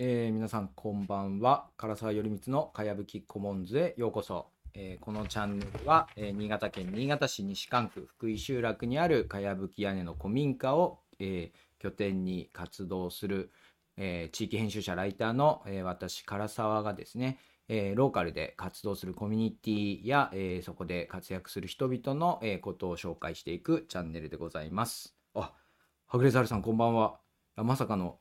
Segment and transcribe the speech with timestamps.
[0.00, 1.70] えー皆さんこんばんは。
[1.76, 13.50] 唐沢頼光のかやぶきコモンズへようこそ、えーこのチャンネルは、えー新潟県新潟市西蒲区福井集落にあるかやぶき屋根の古民家を、えー拠点に活動する、
[13.96, 25.16] えー地域編集者ライターの、えー私唐沢がですね、えーローカルで活動するコミュニティや、えーそこで活躍する人々の、えーことを紹介していくチャンネルでございます。
[25.34, 25.52] あ
[26.06, 27.18] はぐれざるさんこんばんは。
[27.56, 28.20] あまさかの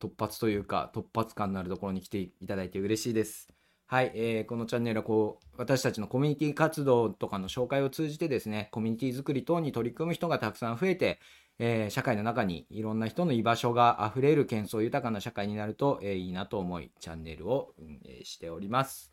[0.00, 3.48] 突発というか突発感のあるところに来ていただいて嬉しいです。
[3.86, 11.20] はい、えーこのチャンネルはこう私たちのコミュニティ活動とかの紹介を通じてですねコミュニティ作り等に取り組む人がたくさん増えて、
[11.58, 19.10] えー社会の中にいろんな人の居場所があふれる喧騒豊かな社会になると、えーいいなと思いチャンネルを運営しております。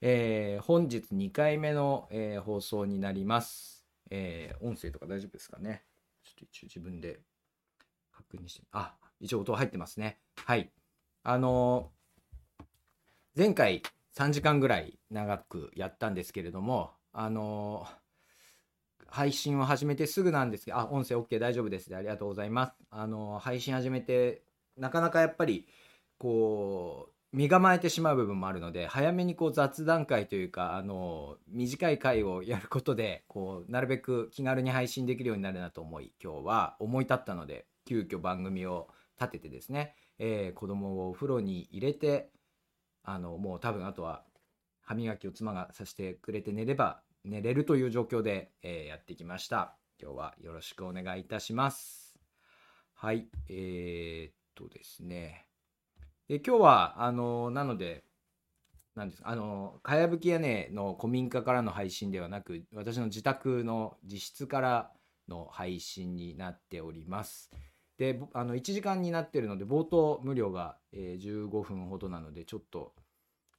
[0.00, 5.82] えー本日2回目の、えー放送になります、えー音声とか大丈夫ですかね？
[6.22, 7.20] ちょっと一応自分で
[8.12, 10.18] 確認してあ一応音入ってますね。
[10.44, 10.70] はい。
[11.22, 12.02] あのー
[13.34, 13.82] 前回
[14.14, 18.02] 3時間ぐらい長くやったんですけれどもあのー
[19.06, 21.88] 配信を始めてすぐなんですけどあ音声 OK 大丈夫です。
[21.88, 22.74] でありがとうございます。
[22.90, 24.42] あのー配信始めて
[24.76, 25.66] なかなかやっぱり
[26.18, 38.88] こう身構えてしまう部分もあるので早めにこう雑談会というかあの短い回をやることでこうなるべく気軽に配信できるようになるなと思い今日は思い立ったので急遽番組を
[39.22, 42.30] 立ててですね、えー子供をお風呂に入れて
[43.02, 44.24] あのもう多分あとは
[44.80, 49.76] 歯磨きを妻がさせてくれて寝れば寝れるという状況で、えーやってきました。
[50.02, 52.18] 今日はよろしくお願いいたします。
[52.94, 55.46] はいえー、っとですね。
[56.28, 58.04] で今日はあのなので
[58.94, 64.92] なんですかあのかやぶき屋根の古民家からの配信ではなく私の自宅の自室から
[65.28, 67.50] の配信になっております。
[68.02, 72.94] であの1時間になってるので冒頭無料が、えー15分ほどなのでちょっと、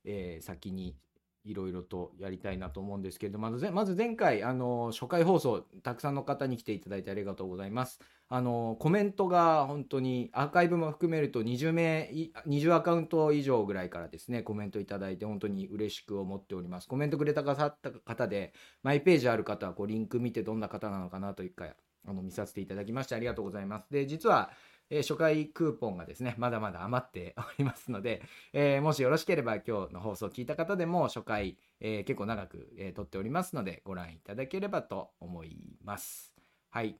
[0.03, 0.97] えー先に
[1.45, 8.01] いろいろとやりたいなと思うんですけれどまずぜまず前回あの初回放送たくさんの方に来ていただいてありがとうございます。
[8.27, 12.09] あのコメントが本当にアーカイブも含めると20名
[12.47, 16.87] 20アカウント以上ぐらいからですねコメントいただいて本当に嬉しく思っております。
[16.89, 21.75] コメントくれた方でマイページある方はこうリンク見てどんな方なのかなと一回
[22.06, 23.88] あの見させていただきましてありがとうございます。
[23.91, 24.52] で実は
[24.90, 28.22] えー初回クーポンがですねまだまだ余っておりますので、
[28.53, 36.34] えーもしよろしければ今日の放送を聞いた方でも初回、えー結構長く、え撮っておりますのでご覧いただければと思います。
[36.69, 37.00] はい。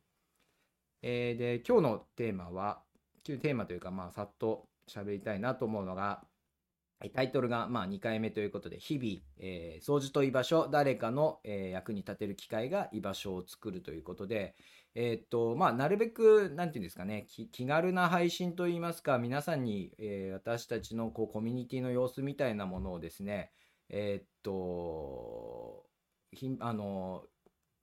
[1.02, 2.82] えで今日のテーマは
[3.26, 6.24] 今日テーマというかまあさっと喋りたいなと思うのが
[7.12, 14.54] タイトルがまあ2回目ということで日々、えー掃除と居場所誰かの、えー役に立てる機会が居場所を作るということで
[14.94, 23.50] えっとまあなるべくなんていうんですかね気軽な配信といいますか皆さんに、えー私たちのこうコミュニティの様子みたいなものをですね
[23.88, 25.84] えーっと
[26.32, 27.22] ひあの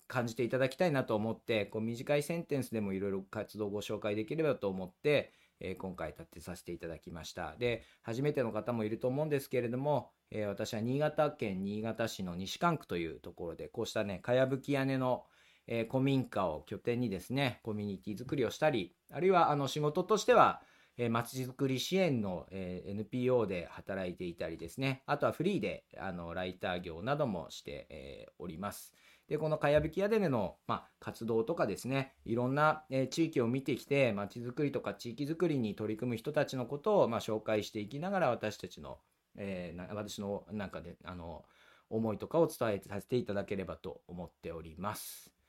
[0.07, 7.55] 感じていただきたいなと思ってこう短いセンテンスでもいろいろ活動をご紹介できればと思って、えー今回立てさせていただきました。
[7.57, 15.23] で初めての方もいると思うんですけれども、え私は新潟県新潟市の西蒲区というところでこうしたねかやぶき屋根の
[15.67, 20.61] えー古民家を拠点にですねコミュニティ作りをしたりあるいはあの仕事としては
[20.97, 28.93] えーまちづくり支援の、えー NPO で働いていたりですねあとはフリーであのライター業などもして、えーおります
[29.27, 38.97] でこのかやぶき屋根での、まあ、活動とかですねいろんな、えー地域を見てきてまちづくりとか地域づくりに取り組む人たちのことを、まあ、紹介していきながら私たちの、
[39.37, 41.45] えーな私のなんかであの
[41.89, 45.40] 思いとかを伝えさせていただければと思っております。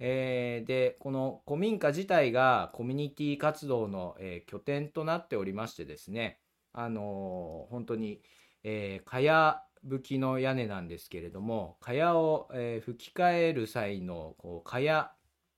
[0.00, 6.40] えーでこの古民家自体がコミュニティ活動の、えー拠点となっておりましてですね
[6.72, 8.22] あのー本当に、
[8.64, 15.12] えー、かやぶきの屋根なんですけれどもかやを、えー吹き替える際のこうかや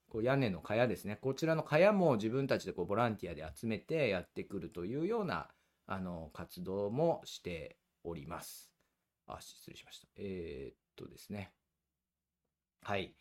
[0.09, 5.49] こう屋根のかやですねこちらのかやも自分たちでこうボランティアで集めてやってくるというような
[5.87, 8.71] あの活動もしております。
[9.27, 10.09] あ失礼しました。
[10.17, 11.53] えーっとですね
[12.83, 13.15] はい。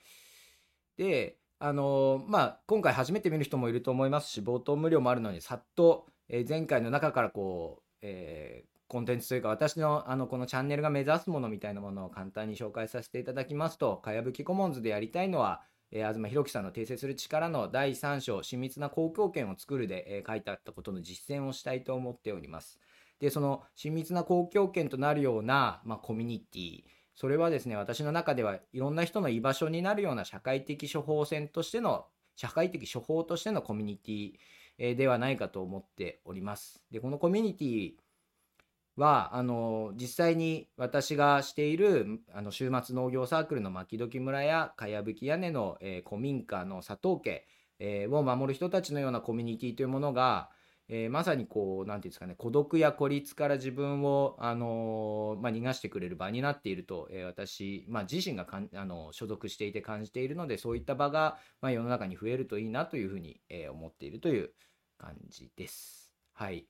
[1.02, 15.62] で、あのまあ、今回初めて見る人もいると思いますし、冒頭無料もあるのに、さっと、え前回の中からこう、えーコンテンツというか、私のあのこのチャンネルが目指すものみたいなものを簡単に紹介させていただきますと、かやぶきコモンズでやりたいのは、
[15.92, 22.80] えー東博樹さんの訂正する力の第3章、親密な公共権を作るで、えー書いてあったことの実践をしたいと思っております。
[23.20, 26.84] で、その親密な公共権となるような、まあ、コミュニティ、
[27.16, 32.06] それはですね、私の中ではいろんな人の居場所になるような社会的処方箋としての、
[32.36, 36.82] 社会的処方としてのコミュニティではないかと思っております。
[36.92, 37.92] で、このコミュニティ
[38.98, 47.46] はあの実際に私がしているあの週末農業サークルの牧時村やかやぶき屋根の、えー、古民家の佐藤家、
[47.80, 50.50] えー、を守る人たちのようなコミュニティというものが、
[50.94, 64.52] えー、まさにこう何て言うんですかね孤独や孤立から自分を、あのまあ、逃がしてくれる場になっていると、え私、まあ、自身がかんあの所属していて感じているのでそういった場が、まあ、世の中に増えるといいなというふうに、え思っているという
[64.98, 66.12] 感じです。
[66.34, 66.68] はい、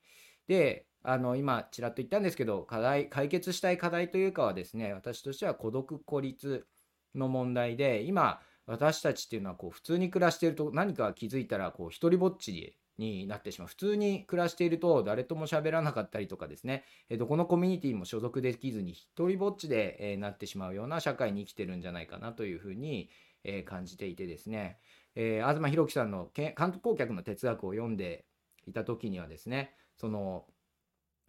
[0.48, 6.68] であの今ちらっと言ったんですけど課題解決したい課題というかはですね私としては孤独孤立
[7.16, 13.68] の問題で今私たちっていうのはこう普通に暮らしてると何か気づいたらこう一人ぼっちになってしまう。
[13.68, 23.10] 普通に暮らしていると誰とも喋らなかったりとかですね、えどこのコミュニティも所属できずに一人ぼっちで、えなってしまうような社会に生きてるんじゃないかなというふうに、
[23.44, 24.78] え感じていてですね、
[25.16, 28.26] えー、東博樹さんの観光客の哲学を読んで
[28.66, 30.46] いた時にはですねその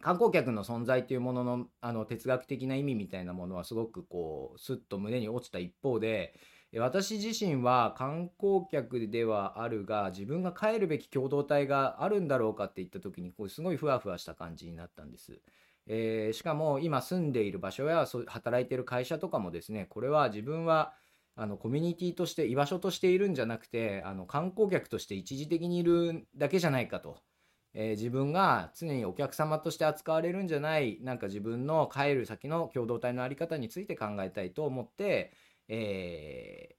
[0.01, 6.33] 観光客の存在というもののあの哲学的な意味みたいなものはすごくこうスッと胸に落ちた一方で
[6.79, 15.39] 私自身は観光客ではあるが自分が帰るべき共同体があるんだろうかって言った時にこうすごいふわふわした感じになったんです。
[15.85, 20.93] えー、しかも今住んでいる場所や働いている会社とかもですねこれは自分は
[21.35, 27.17] あのコミュニティとして居場所としているんじゃなくてあの観光客として一時的にいるだけじゃないかと、
[27.73, 35.33] えー、自分が常にお客様として扱われるんじゃないなんか自分の帰る先の共同体の在り方について考えたいと思って、
[35.67, 36.75] え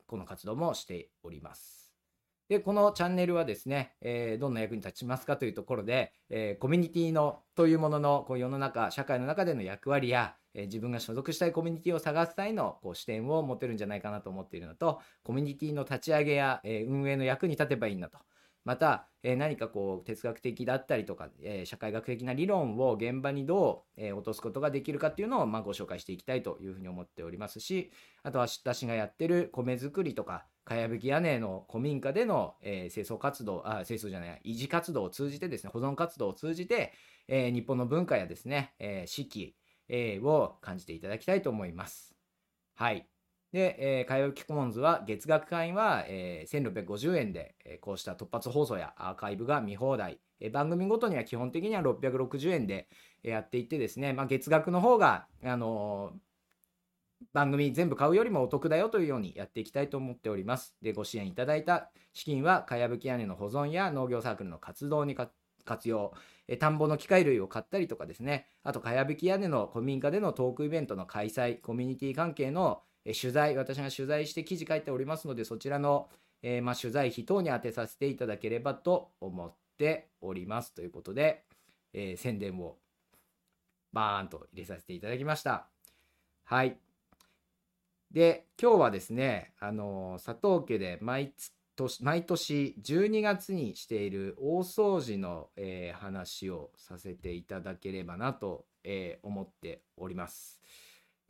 [0.00, 1.78] ー、この活動もしております。
[2.48, 18.18] で、このチャンネルはですね、えー、どんな役に立ちますかというところで、えー、コミュニティのというもののこう世の中、社会の中での役割や、えー、自分が所属したいコミュニティを探す際のこう視点を持てるんじゃないかなと思っているのと、コミュニティの立ち上げや、え運営の役に立てばいいなと。
[18.68, 27.90] また、え何かこう哲学的だったりとか、え社会学的な理論を現場にどう、え落とすことができるかっていうのを、ま、ご紹介していきたいというふうに思っておりますし
[28.22, 36.92] あとは私がやってる米作りとかかやぶき屋根の古民家での、え清掃活動あ清掃じゃない維持活動を通じてですね保存活動を通じて、
[37.26, 39.56] え日本の文化やですね、え四季、
[39.88, 42.14] えを感じていただきたいと思います。
[42.74, 43.08] はい
[43.52, 52.88] で、えー、会話キコモンズは月額会員は、えー、1650円で、えー、こうした突発放送やアーカイブが見放題、えー、番組ごとには基本的には660円で、
[53.22, 56.18] えー、やっていってですね、まあ、月額の方が、あのー、
[57.32, 60.76] 番組全部買うよりもお得だよというようにやっていきたいと思っております。
[60.82, 65.16] で、ご支援いただいた資金は、かやぶき屋根の保存や農業サークルの活動に
[65.64, 66.12] 活用、
[66.46, 76.10] え田んぼの機械類を買ったりとかですね、あと、かやぶき屋根の古民家でのトークイベントの開催、コミュニティ関係のえ取材、私が取材して記事書いておりますので、そちらの、
[76.42, 80.74] えー、まあ、取材費等に充てさせていただければと思っております。
[80.74, 81.44] ということで、
[81.94, 82.76] えー、宣伝を
[83.94, 85.68] バーンと入れさせていただきました。
[86.44, 86.76] はい。
[88.10, 91.32] で、今日はですね、あの、佐藤家で毎
[91.76, 100.60] 年毎年12月にしている大掃除の、えー、話をさせていただければなと、えー、思っております。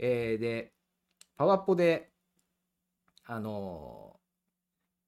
[0.01, 0.73] えー、で、
[1.39, 2.11] パワポで、
[3.25, 4.17] あの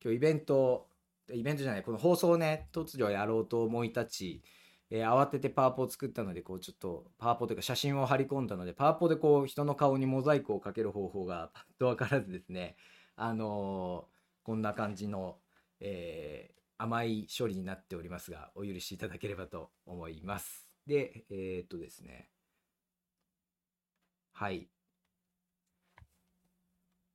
[0.00, 0.86] ー、今日イベント、
[1.32, 4.42] イベントじゃない、この放送をね、突如やろうと思い立ち、
[4.90, 12.76] えー、慌ててパワポを作ったので、こうちょっと、パワポというか写真を貼り込んだので、パワポでこう人の顔にモザイクをかける方法がパッとわからずですね、
[13.16, 15.36] あのー、こんな感じの、
[15.80, 20.64] えー、甘い処理になっておりますが、お許しいただければと思います。
[20.86, 22.30] で、え、っとですね、
[24.32, 24.68] はい。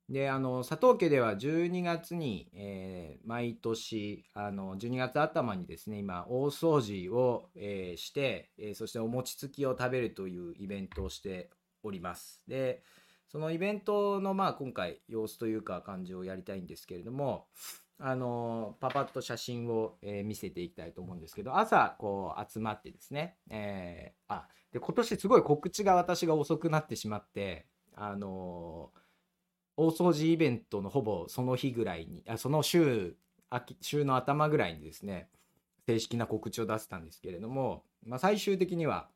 [0.10, 11.50] であの佐藤家では12月に、えー、毎年あの12月頭にですね今大掃除を、えー、して、えー、そしてお餅つきを食べるというイベントをして
[11.84, 12.42] おります。
[12.48, 12.84] で
[13.28, 17.48] そのイベントのまあ今回様子というか感じをやりたいんですけれども
[17.98, 29.05] あのパパッと写真を、え見せていきたいと思うんですけど朝こう集まってですね、えあで今年すごい告知が私が遅くなってしまってあのー
[29.78, 33.16] 大掃除イベントのほぼその日ぐらいに、あその週、
[33.82, 35.30] 週の頭ぐらいにですね、
[35.86, 39.10] 正式な告知を出せたんですけれども、まあ、最終的には、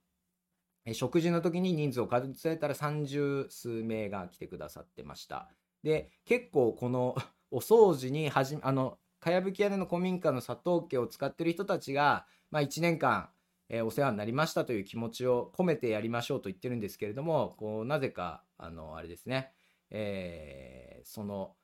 [0.93, 5.49] 食事の時に人数を数えたら30数名が来てくださってました。
[5.83, 7.15] で、結構この
[7.51, 13.29] お掃除にはじあの、かやぶき屋根の古民家の佐藤家を使ってる人たちが、まあ、1年間、
[13.67, 19.51] えー、お世話になりましたという気持ちを込めてやりましょうと言ってるんですけれども、こうなぜか、あの、あれですね、
[19.91, 21.55] えー、その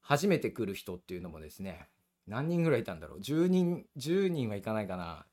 [0.00, 1.88] 初めて来る人っていうのもですね
[2.26, 5.26] 何人ぐらいいたんだろう？10人10人はいかないかな、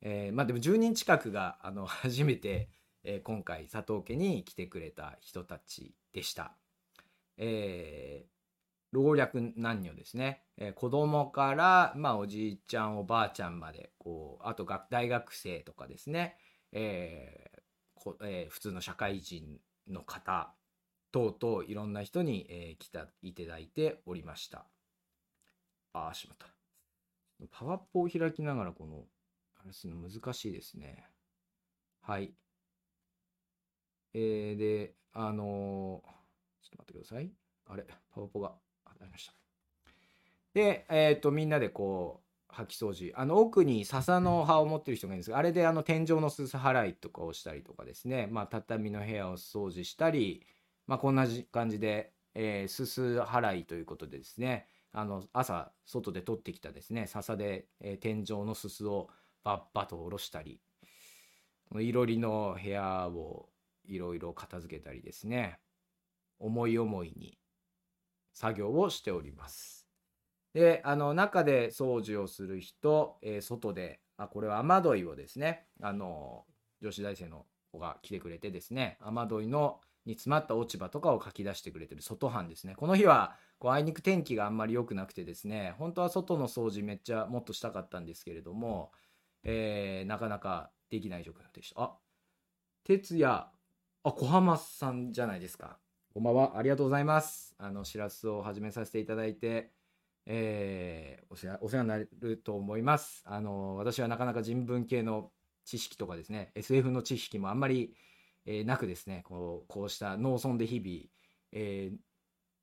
[0.00, 2.70] えー、まあでも10人近くがあの 初めて、
[3.04, 6.54] えー、今回佐藤家に来てくれた人たちでした。
[7.36, 8.28] えー、
[8.92, 16.36] 老若男女ですね、えー、子供から、まあ、おじいちゃんおばあちゃんまでこうあと大学生とかですね、
[16.72, 17.60] えー
[17.94, 20.52] こえー、普通の社会人の方。
[21.12, 24.66] 等々いろんな人に、えー、来たいただいておりました。
[25.92, 26.46] ああ、しまった。
[27.50, 29.04] パワポを開きながらこの、
[29.56, 31.06] あれするの難しいですね。
[32.00, 32.32] はい。
[34.14, 36.02] えー、で、あのー、ちょっ
[36.70, 37.30] と待ってください。
[37.66, 38.52] あれ、パワポが、
[38.84, 39.34] ありました。
[40.54, 43.12] で、えっ、ー、と、みんなでこう、掃き掃除。
[43.14, 50.44] あの、奥に笹の葉を持ってる人がいるんですが、あれであの、天井のすす払いとかをしたりとかですね、まあ、畳の部屋を掃除したり、
[50.88, 57.06] まあ、こんな感じで、えー、すす払いということでですね、あの朝外で取ってきたですね。
[57.06, 59.08] 笹で、えー、天井のすすを
[59.44, 60.60] バッバと下ろしたり
[61.76, 63.50] いろりの部屋を
[63.84, 65.60] いろいろ片付けたりですね。
[66.38, 67.38] 思い思いに
[68.32, 69.86] 作業をしております。
[70.54, 76.44] であの中で掃除をする人、えー、外であこれは雨どいをですねあの
[76.80, 82.74] 女子大生の子が来てくれてですね雨どいのに詰まった落ち葉とかをかき出してくれてる外班ですね。
[82.74, 88.90] この日はこうあいにく天気があんまり良くなくてですね、本当は外の掃除めっちゃもっとしたかったんですけれども、
[89.44, 91.82] えー、なかなかできない状況でした。
[91.82, 91.96] あ、
[92.84, 93.52] 哲也、あ、
[94.02, 95.78] 小浜さんじゃないですか。
[96.14, 96.58] こんばんは。
[96.58, 97.54] ありがとうございます。
[97.58, 99.72] あの、しらすを始めさせていただいて、
[100.24, 103.22] えー、お世話お世話になると思います。
[103.26, 105.30] あの、私はなかなか人文系の
[105.64, 107.94] 知識とかですね、SF の知識もあんまり
[108.50, 111.00] えー、なくですねこうこうした農村で日々、
[111.52, 111.96] えー、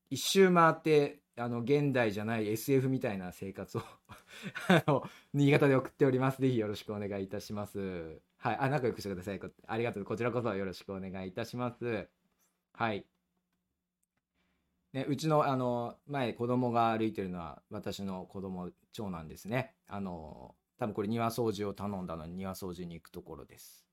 [0.09, 3.81] 一周回ってあの現代じゃない SF みたいな生活を
[4.67, 6.41] あの新潟で送っております。
[6.41, 8.19] ぜひよろしくお願いいたします。
[8.37, 9.39] はい、あ仲良くしてください。
[9.67, 10.05] ありがとう。
[10.05, 12.09] こちらこそよろしくお願いいたします。
[12.73, 13.05] はい。
[14.93, 19.75] ね、うちのあの前子供が歩いてるのは私の子供長男ですね。
[19.87, 23.85] あの多分これ庭掃除を頼んだのに庭掃除に行くところです。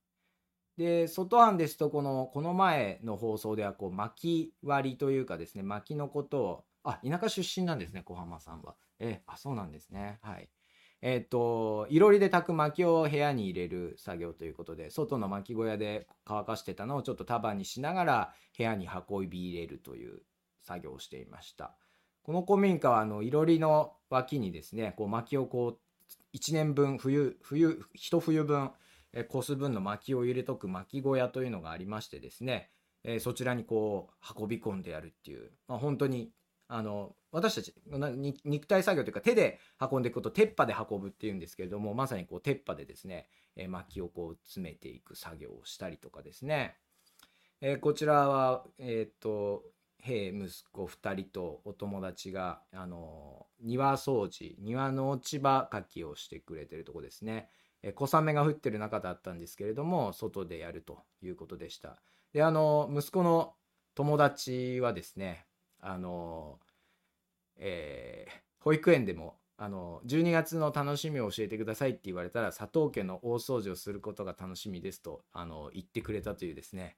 [0.78, 8.74] で外藩ですとこのこの前の放送ではこう薪割りというかですね薪のことをあ田舎出身なんですね小浜さんは。
[8.98, 10.18] えあそうなんですね。
[10.22, 10.48] はい。
[11.02, 20.22] えっ、ー、といろりで炊く薪を部屋に入れる作業ということで外の薪小屋で乾かしてたのをちょっと束にしながら部屋に運び入れるという
[20.60, 21.74] 作業をしていました。
[22.22, 28.70] この古民家はあのいろりの脇にですねこう薪をこう1年分冬冬一冬分
[29.12, 32.70] えこす分の薪を入れとく薪小屋というのがありましてですね、
[33.04, 36.30] えそちらにこう運び込んでやるっていう、まあ、本当に
[36.68, 37.74] あの私たち
[38.44, 46.76] 肉体作業というか手で運んでいくこと鉄板で運ぶっていうんですけれどもまさにこう鉄板でですね、え薪をこう詰めていく作業をしたりとかですね、
[47.60, 49.64] えこちらはえっ、と
[50.02, 57.48] 兵息子2人とお友達があの庭掃除庭の落ち葉かきをしてくれてるとこですね。
[57.82, 62.00] え小雨が降ってる中だったんですけれども外でやるということでした。
[62.32, 63.54] であの息子の
[63.94, 65.46] 友達はですね
[65.80, 66.58] あの、
[67.56, 76.96] えー、保育園でもあの12月の楽しみを教えてくださいって言われたら佐藤家の大掃除をすることが楽しみですとあの言ってくれたというですね、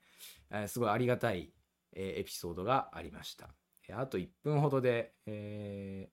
[0.50, 1.52] えー、すごいありがたい、
[1.94, 3.48] えー、エピソードがありました。
[3.92, 6.08] あと1分ほどで、え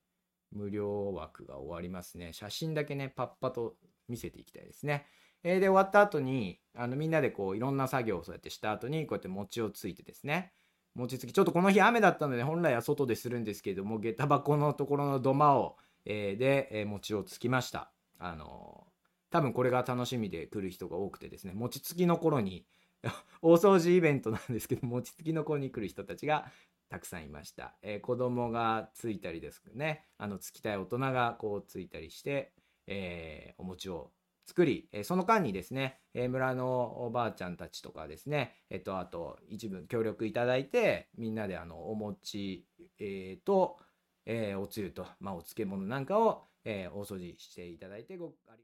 [0.54, 2.34] ー、無料枠が終わりますね。
[2.34, 3.76] 写真だけねパッパと
[4.12, 5.08] 見せていきたいですね。
[5.44, 10.52] えー、で終わった後にあのみんなでこういろんな作業をそうやってした後にこうやって餅をついてですね
[10.94, 17.92] 餅つきちょっとこの日雨だったので本来は外でするんですけれども下駄箱のところの土間を、えー、で、えー、餅をつきました。
[18.20, 18.86] あの
[19.32, 22.68] 多分これが楽しみで来る人が多くてですね餅つきの頃に
[23.42, 26.52] 大掃除イベントなんですけど餅つきの頃に来る人たちが
[26.90, 32.52] たくさんいました、えー、子供がついたりですねあのつきたい大人がこうついたりして
[32.92, 34.12] えー、お餅を
[34.46, 42.66] 作り、えその間にですね、え村のおばあちゃんたちとかですね、えっと、あと一部協力いただいて、みんなであのお餅、
[43.00, 43.78] えー、と、
[44.26, 48.64] えー、おつゆと、まあ、お漬物なんかを、えー、大掃除していただいてごあり